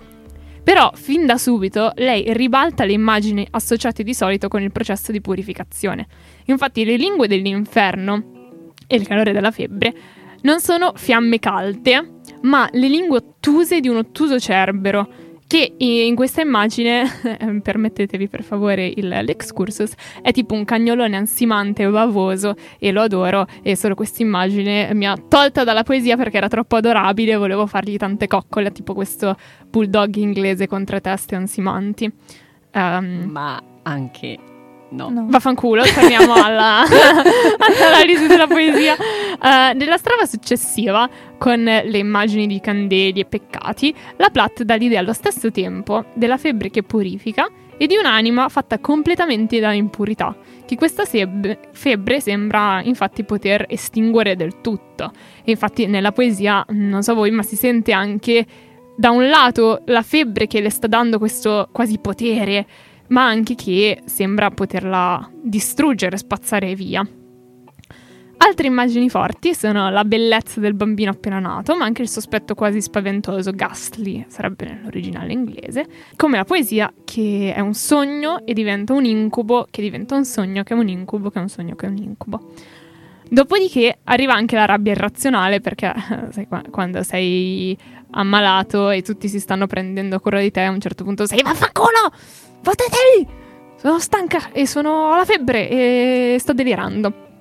[0.62, 5.20] Però, fin da subito, lei ribalta le immagini associate di solito con il processo di
[5.20, 6.06] purificazione.
[6.46, 8.52] Infatti, le lingue dell'inferno
[8.86, 9.94] e il calore della febbre
[10.42, 15.06] non sono fiamme calde, ma le lingue ottuse di un ottuso cerbero,
[15.54, 17.04] che in questa immagine,
[17.62, 23.76] permettetevi per favore il, l'excursus, è tipo un cagnolone ansimante bavoso e lo adoro e
[23.76, 27.96] solo questa immagine mi ha tolta dalla poesia perché era troppo adorabile e volevo fargli
[27.96, 29.36] tante coccole, tipo questo
[29.68, 32.12] bulldog inglese con tre teste ansimanti.
[32.72, 34.53] Ehm, Ma anche
[34.90, 35.08] no.
[35.10, 35.26] No.
[35.28, 38.94] Vaffanculo, torniamo alla, all'analisi della poesia.
[38.96, 45.00] Eh, nella strada successiva, con le immagini di candeli e peccati, la Platt dà l'idea
[45.00, 50.76] allo stesso tempo della febbre che purifica e di un'anima fatta completamente da impurità, che
[50.76, 55.10] questa seb- febbre sembra infatti poter estinguere del tutto.
[55.44, 58.46] E infatti nella poesia, non so voi, ma si sente anche
[58.96, 62.66] da un lato la febbre che le sta dando questo quasi potere,
[63.08, 67.06] ma anche che sembra poterla distruggere, spazzare via.
[68.36, 72.82] Altre immagini forti sono la bellezza del bambino appena nato, ma anche il sospetto quasi
[72.82, 75.86] spaventoso, ghastly, sarebbe nell'originale inglese,
[76.16, 80.62] come la poesia che è un sogno e diventa un incubo, che diventa un sogno,
[80.62, 82.52] che è un incubo, che è un sogno, che è un incubo.
[83.28, 85.92] Dopodiché arriva anche la rabbia irrazionale perché
[86.30, 87.76] sai, quando sei
[88.10, 92.12] ammalato e tutti si stanno prendendo cura di te, a un certo punto sei vaffanculo!
[92.62, 93.42] Foteteli!
[93.76, 97.32] Sono stanca e sono alla febbre e sto delirando.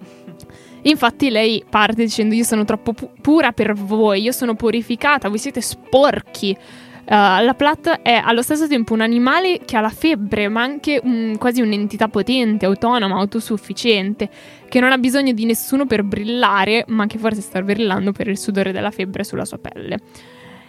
[0.82, 5.38] Infatti lei parte dicendo io sono troppo pu- pura per voi, io sono purificata, voi
[5.38, 6.58] siete sporchi.
[7.06, 11.02] Uh, la Platt è allo stesso tempo un animale che ha la febbre, ma anche
[11.04, 14.30] un, quasi un'entità potente, autonoma, autosufficiente,
[14.70, 18.38] che non ha bisogno di nessuno per brillare, ma che forse sta brillando per il
[18.38, 20.00] sudore della febbre sulla sua pelle.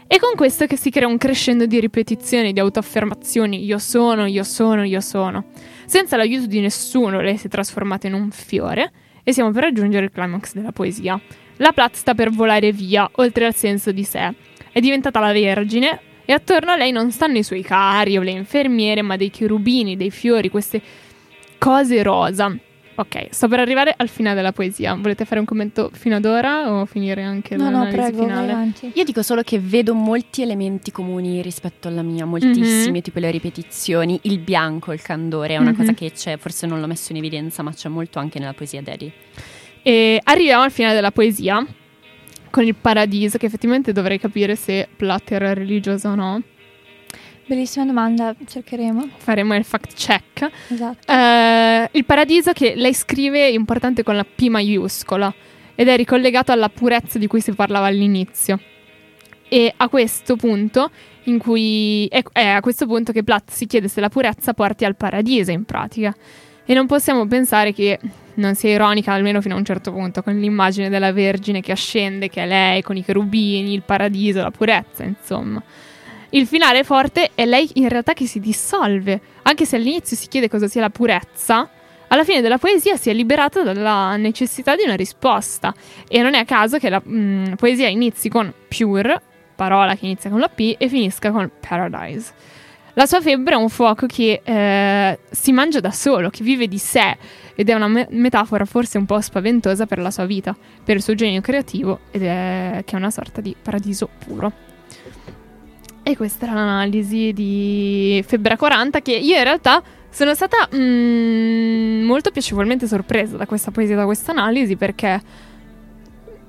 [0.08, 4.42] E con questo che si crea un crescendo di ripetizioni, di autoaffermazioni, io sono, io
[4.42, 5.44] sono, io sono.
[5.86, 8.92] Senza l'aiuto di nessuno lei si è trasformata in un fiore
[9.22, 11.18] e siamo per raggiungere il climax della poesia.
[11.58, 14.34] La Platt sta per volare via, oltre al senso di sé.
[14.72, 18.30] È diventata la Vergine e attorno a lei non stanno i suoi cari o le
[18.30, 20.80] infermiere, ma dei cherubini, dei fiori, queste
[21.58, 22.56] cose rosa.
[22.96, 24.94] Ok, sto per arrivare al finale della poesia.
[24.94, 28.72] Volete fare un commento fino ad ora o finire anche no, l'analisi no, prego, finale?
[28.92, 33.00] Io dico solo che vedo molti elementi comuni rispetto alla mia, moltissimi, mm-hmm.
[33.00, 35.76] tipo le ripetizioni, il bianco, il candore, è una mm-hmm.
[35.76, 38.80] cosa che c'è, forse non l'ho messo in evidenza, ma c'è molto anche nella poesia
[38.80, 39.12] Daddy.
[39.82, 41.66] E arriviamo al finale della poesia
[42.54, 46.40] con il paradiso, che effettivamente dovrei capire se Platter è religioso o no.
[47.46, 49.08] Bellissima domanda, cercheremo.
[49.16, 50.48] Faremo il fact check.
[50.68, 51.12] Esatto.
[51.12, 55.34] Uh, il paradiso che lei scrive è importante con la P maiuscola
[55.74, 58.60] ed è ricollegato alla purezza di cui si parlava all'inizio.
[59.48, 60.92] E a questo punto,
[61.24, 64.84] in cui è, è a questo punto che Platt si chiede se la purezza porti
[64.84, 66.14] al paradiso in pratica.
[66.66, 67.98] E non possiamo pensare che
[68.34, 72.28] non sia ironica, almeno fino a un certo punto, con l'immagine della Vergine che ascende,
[72.28, 75.62] che è lei, con i cherubini, il paradiso, la purezza, insomma.
[76.30, 80.48] Il finale forte è lei in realtà che si dissolve, anche se all'inizio si chiede
[80.48, 81.68] cosa sia la purezza.
[82.08, 85.72] Alla fine della poesia si è liberata dalla necessità di una risposta
[86.08, 89.20] e non è a caso che la mh, mm, poesia inizi con pure,
[89.54, 92.32] parola che inizia con la P, e finisca con paradise.
[92.96, 96.78] La sua febbre è un fuoco che eh, si mangia da solo, che vive di
[96.78, 97.16] sé
[97.56, 101.02] ed è una me- metafora forse un po' spaventosa per la sua vita, per il
[101.02, 104.52] suo genio creativo ed è che è una sorta di paradiso puro.
[106.04, 112.30] E questa era l'analisi di Febbra 40 che io in realtà sono stata mm, molto
[112.30, 115.52] piacevolmente sorpresa da questa poesia, da questa analisi perché...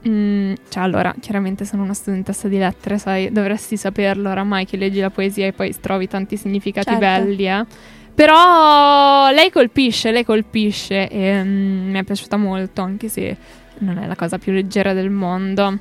[0.07, 4.99] Mm, cioè allora, chiaramente sono una studentessa di lettere, sai, dovresti saperlo oramai che leggi
[4.99, 6.99] la poesia e poi trovi tanti significati certo.
[6.99, 7.65] belli, eh.
[8.13, 13.35] Però lei colpisce, lei colpisce e mm, mi è piaciuta molto, anche se
[13.79, 15.79] non è la cosa più leggera del mondo.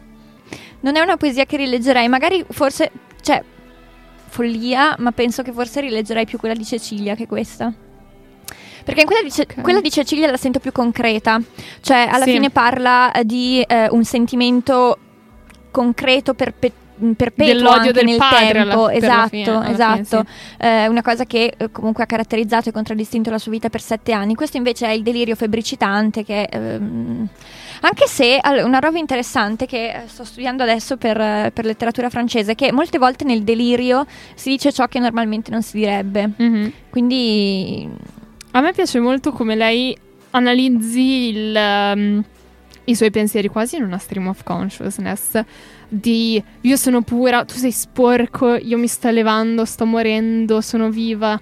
[0.80, 3.42] Non è una poesia che rileggerei, magari forse, cioè,
[4.28, 7.72] follia, ma penso che forse rileggerei più quella di Cecilia che questa.
[8.84, 9.62] Perché quella di, Ce- okay.
[9.62, 11.40] quella di Cecilia la sento più concreta,
[11.80, 12.32] cioè alla sì.
[12.32, 14.98] fine parla di eh, un sentimento
[15.70, 16.82] concreto perpetuo
[17.16, 18.84] perpetuo dell'odio del nel padre tempo.
[18.84, 20.02] Alla, esatto, fine, esatto.
[20.02, 20.56] Fine, sì.
[20.58, 24.12] eh, una cosa che eh, comunque ha caratterizzato e contraddistinto la sua vita per sette
[24.12, 24.34] anni.
[24.34, 27.28] Questo invece è il delirio febbricitante che ehm,
[27.80, 32.54] anche se una roba interessante che eh, sto studiando adesso per, eh, per, letteratura francese,
[32.54, 36.30] che molte volte nel delirio si dice ciò che normalmente non si direbbe.
[36.40, 36.68] Mm-hmm.
[36.90, 38.22] Quindi.
[38.56, 39.96] A me piace molto come lei
[40.30, 42.24] analizzi il, um,
[42.84, 45.40] i suoi pensieri quasi in una stream of consciousness.
[45.88, 51.40] Di io sono pura, tu sei sporco, io mi sto elevando, sto morendo, sono viva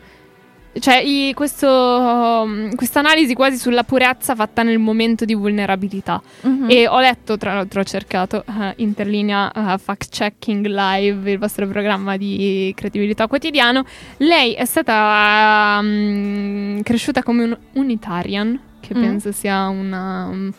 [0.79, 6.23] cioè, i, questo, um, questa analisi quasi sulla purezza fatta nel momento di vulnerabilità.
[6.47, 6.71] Mm-hmm.
[6.71, 11.67] E ho letto, tra l'altro, ho cercato uh, interlinea uh, Fact Checking Live, il vostro
[11.67, 13.85] programma di credibilità quotidiano.
[14.19, 19.01] Lei è stata um, cresciuta come un unitarian, che mm.
[19.01, 20.27] penso sia una.
[20.27, 20.53] Um,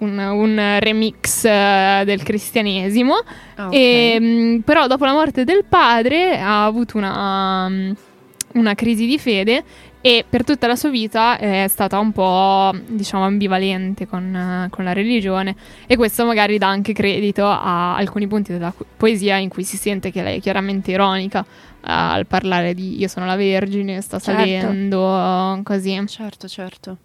[0.00, 3.22] un, un, remix uh, del cristianesimo,
[3.56, 3.78] ah, okay.
[3.78, 7.70] e, um, però dopo la morte del padre ha avuto una,
[8.54, 9.62] una crisi di fede
[10.00, 14.92] e per tutta la sua vita è stata un po', diciamo, ambivalente con, con la
[14.92, 15.54] religione
[15.86, 20.10] e questo magari dà anche credito a alcuni punti della poesia in cui si sente
[20.10, 21.46] che lei è chiaramente ironica eh,
[21.82, 24.40] al parlare di io sono la vergine, sto Certo.
[24.40, 26.02] salendo, così.
[26.06, 26.96] Certo, certo.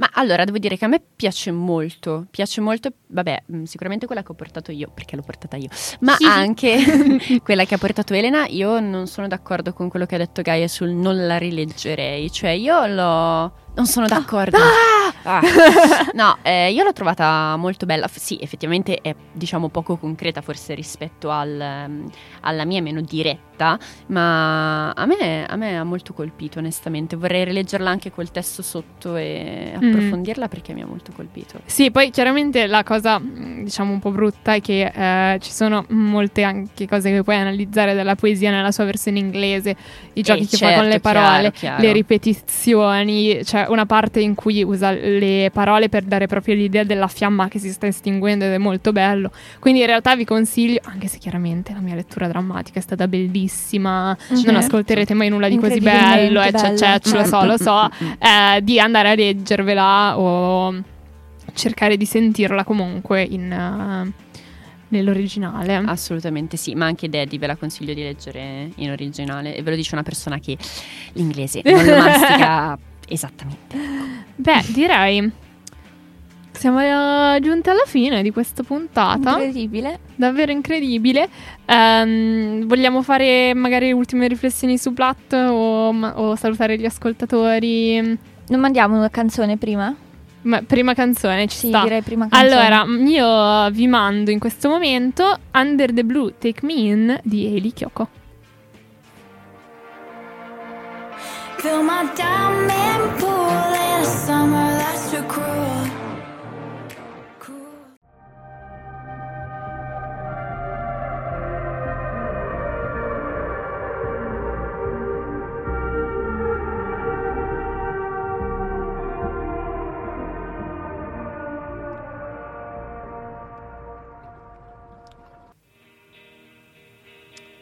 [0.00, 4.22] Ma allora devo dire che a me piace molto, piace molto, vabbè, mh, sicuramente quella
[4.22, 5.68] che ho portato io, perché l'ho portata io,
[6.00, 6.24] ma Sì.
[6.26, 6.78] anche
[7.44, 10.68] quella che ha portato Elena, io non sono d'accordo con quello che ha detto Gaia
[10.68, 13.52] sul non la rileggerei, cioè io l'ho...
[13.74, 14.56] non sono d'accordo.
[14.56, 14.98] Ah.
[16.12, 20.74] No, eh, io l'ho trovata molto bella, F- sì, effettivamente è diciamo poco concreta forse
[20.74, 26.58] rispetto al, ehm, alla mia, meno diretta, ma a me, a me ha molto colpito
[26.58, 31.60] onestamente, vorrei rileggerla anche col testo sotto e approfondirla perché mi ha molto colpito.
[31.66, 35.84] Sì, poi chiaramente la cosa, mh, diciamo, un po' brutta è che eh, ci sono
[35.88, 39.76] molte anche cose che puoi analizzare della poesia nella sua versione inglese,
[40.14, 41.82] i giochi che fa con certo, le parole, chiaro, chiaro.
[41.82, 47.08] le ripetizioni, c'è una parte in cui usa le parole per dare proprio l'idea della
[47.08, 49.30] fiamma che si sta estinguendo ed è molto bello.
[49.58, 54.16] Quindi in realtà vi consiglio, anche se chiaramente la mia lettura drammatica è stata bellissima,
[54.30, 54.56] non Mhm.
[54.56, 58.04] ascolterete mai nulla di così bello, eh, cioè, cioè, ce lo so, lo so, Mm,
[58.06, 58.12] mm, mm.
[58.56, 60.74] eh, di andare a leggervela o
[61.54, 64.12] cercare di sentirla comunque in, eh,
[64.88, 65.74] nell'originale.
[65.86, 69.76] Assolutamente sì, ma anche Daddy ve la consiglio di leggere in originale e ve lo
[69.76, 70.56] dice una persona che
[71.14, 72.78] l'inglese non lo mastica
[73.10, 73.76] esattamente.
[74.36, 75.30] Beh, direi
[76.52, 76.78] siamo
[77.40, 79.98] giunti alla fine di questa puntata, Incredibile.
[80.14, 81.26] davvero incredibile.
[81.64, 87.96] Ehm, vogliamo fare magari ultime riflessioni su Plat o, o salutare gli ascoltatori?
[88.48, 89.94] Non mandiamo una canzone prima?
[90.42, 91.82] Ma prima canzone ci Sì, sta.
[91.82, 92.62] direi prima canzone.
[92.66, 97.72] Allora, io vi mando in questo momento Under the Blue Take Me In di Eli
[97.72, 98.08] Kyoko.
[101.62, 105.86] Fill my diamond pool in a summer that's cruel.
[107.38, 107.74] Cruel.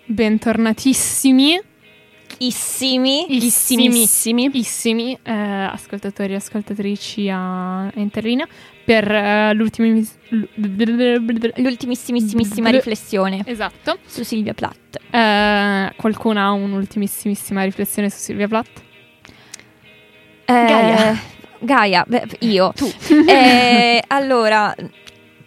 [0.07, 1.61] Bentornatissimi,
[2.39, 3.37] Issimi.
[3.37, 4.51] Issimissimi.
[4.53, 8.47] issimi eh, ascoltatori e ascoltatrici a a Interlinea
[8.85, 10.09] per eh, l'ultimi...
[11.57, 13.99] L'ultimissimissima riflessione Esatto.
[14.07, 14.99] su Silvia Plath.
[15.11, 18.83] Eh, qualcuno ha un'ultimissimissima riflessione su Silvia Plath?
[20.45, 21.21] Eh, Gaia.
[21.61, 22.73] Gaia, beh, io.
[22.75, 22.91] Tu.
[23.27, 24.75] Eh, allora,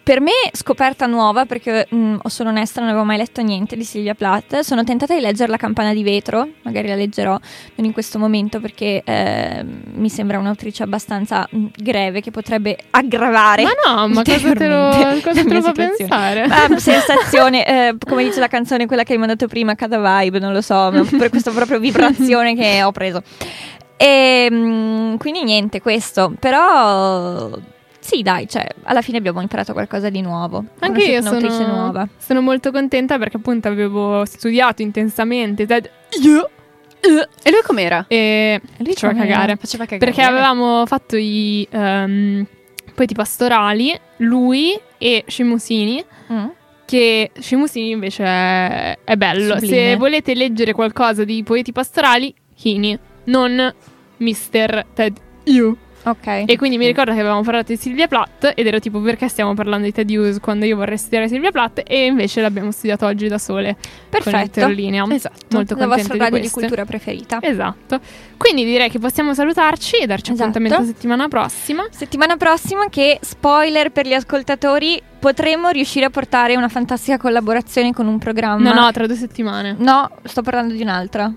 [0.02, 4.14] per me scoperta nuova, perché mm, sono onesta, non avevo mai letto niente di Silvia
[4.14, 4.60] Plath.
[4.60, 7.38] Sono tentata di leggere La campana di vetro, magari la leggerò,
[7.76, 13.62] non in questo momento perché eh, mi sembra un'autrice abbastanza mm, greve che potrebbe aggravare.
[13.62, 14.90] Ma no, ma cosa te lo,
[15.22, 16.46] cosa te lo fa pensare?
[16.48, 20.52] Ma, sensazione, eh, come dice la canzone, quella che hai mandato prima, Cada Vibe, non
[20.52, 23.22] lo so, per questa proprio vibrazione che ho preso.
[23.96, 27.50] E mm, quindi niente, questo, però
[28.04, 30.64] sì, dai, cioè, alla fine abbiamo imparato qualcosa di nuovo.
[30.80, 32.08] Anche io sono, nuova.
[32.18, 35.88] sono molto contenta perché appunto avevo studiato intensamente Ted
[36.22, 36.50] Io
[37.00, 38.04] E lui com'era?
[38.08, 39.30] e Lui faceva com'era?
[39.32, 39.56] cagare.
[39.56, 40.04] Faceva cagare.
[40.12, 42.44] Perché avevamo fatto i ehm,
[42.94, 46.46] poeti pastorali, lui e Shimusini, Mm.
[46.84, 49.54] che Shimusini invece è, è bello.
[49.58, 49.76] Sublime.
[49.76, 53.72] Se volete leggere qualcosa di poeti pastorali, Hini, non
[54.18, 54.86] Mr.
[54.94, 55.76] Ted Yu.
[56.04, 56.44] Ok.
[56.46, 59.54] E quindi mi ricordo che avevamo parlato di Silvia Plath ed ero tipo perché stiamo
[59.54, 63.28] parlando di Ted Hughes quando io vorrei studiare Silvia Plath e invece l'abbiamo studiato oggi
[63.28, 63.76] da sole
[64.08, 64.38] Perfetto.
[64.38, 65.04] Interlinea.
[65.08, 65.46] Esatto.
[65.50, 66.58] Molto La vostra di radio di questo.
[66.58, 67.38] cultura preferita.
[67.40, 68.00] Esatto.
[68.36, 70.48] Quindi direi che possiamo salutarci e darci Esatto.
[70.48, 71.86] appuntamento settimana prossima.
[71.90, 78.08] Settimana prossima che, spoiler per gli ascoltatori, potremo riuscire a portare una fantastica collaborazione con
[78.08, 78.72] un programma.
[78.72, 79.76] No, no, tra due settimane.
[79.78, 81.32] No, sto parlando di un'altra.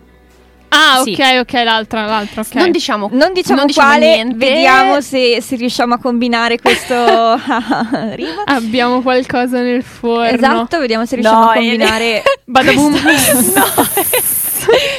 [0.77, 1.11] Ah, Sì.
[1.17, 2.53] ok, ok, l'altra, l'altra, ok.
[2.55, 4.45] Non diciamo Non diciamo non diciamo quale, niente.
[4.45, 6.93] vediamo se, se riusciamo a combinare questo.
[8.45, 10.25] Abbiamo qualcosa nel forno.
[10.25, 12.23] Esatto, vediamo se riusciamo No, a combinare.
[12.45, 12.93] Badaboom.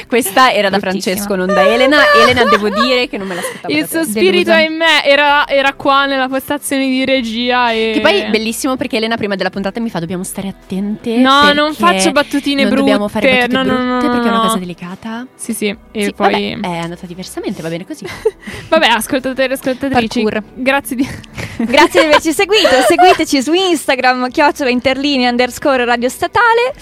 [0.07, 0.79] Questa era da.
[0.79, 1.99] Francesco, non da Elena.
[2.23, 3.73] Elena, devo dire che non me l'aspettavo.
[3.73, 4.61] Il suo spirito Delusa.
[4.61, 7.93] in me era, era qua nella postazione di regia e...
[7.95, 11.17] Che poi è bellissimo perché Elena prima della puntata mi fa dobbiamo stare attente.
[11.17, 12.85] No, non faccio battutine non brutte.
[12.85, 15.27] dobbiamo fare battute no, no, brutte no, no, perché è una cosa delicata.
[15.35, 16.55] Sì, sì, e Sì, poi...
[16.55, 18.05] vabbè, è andata diversamente, va bene così.
[18.69, 20.43] Vabbè, ascoltatori e ascoltatrici, Parkour.
[20.55, 21.09] grazie di...
[21.59, 22.69] Grazie di averci seguito.
[22.87, 26.75] Seguiteci su Instagram, chiocciola interlinea underscore radio statale.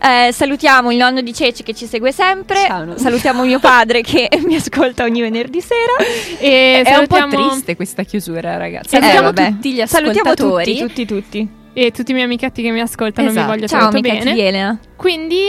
[0.00, 2.58] Eh, salutiamo il nonno di Ceci che ci segue sempre.
[2.60, 2.98] lontano.
[2.98, 5.96] salutiamo mio padre che mi ascolta ogni venerdì sera.
[6.38, 8.96] E È un po' salutiamo- triste questa chiusura, ragazzi.
[8.96, 9.48] Eh, Salutiamo vabbè.
[9.50, 10.78] tutti gli Salutiamo ascoltatori.
[10.78, 11.48] tutti, tutti, tutti.
[11.74, 13.46] E tutti i miei amichetti che mi ascoltano Esatto.
[13.46, 14.30] vi voglio Ciao, tanto bene.
[14.32, 14.78] Elena.
[14.96, 15.40] Quindi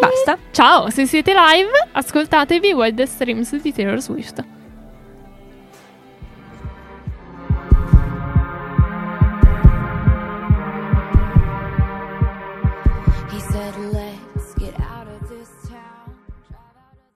[0.00, 0.38] Basta.
[0.52, 4.44] Ciao, se siete live, ascoltatevi Wild Streams di Taylor Swift.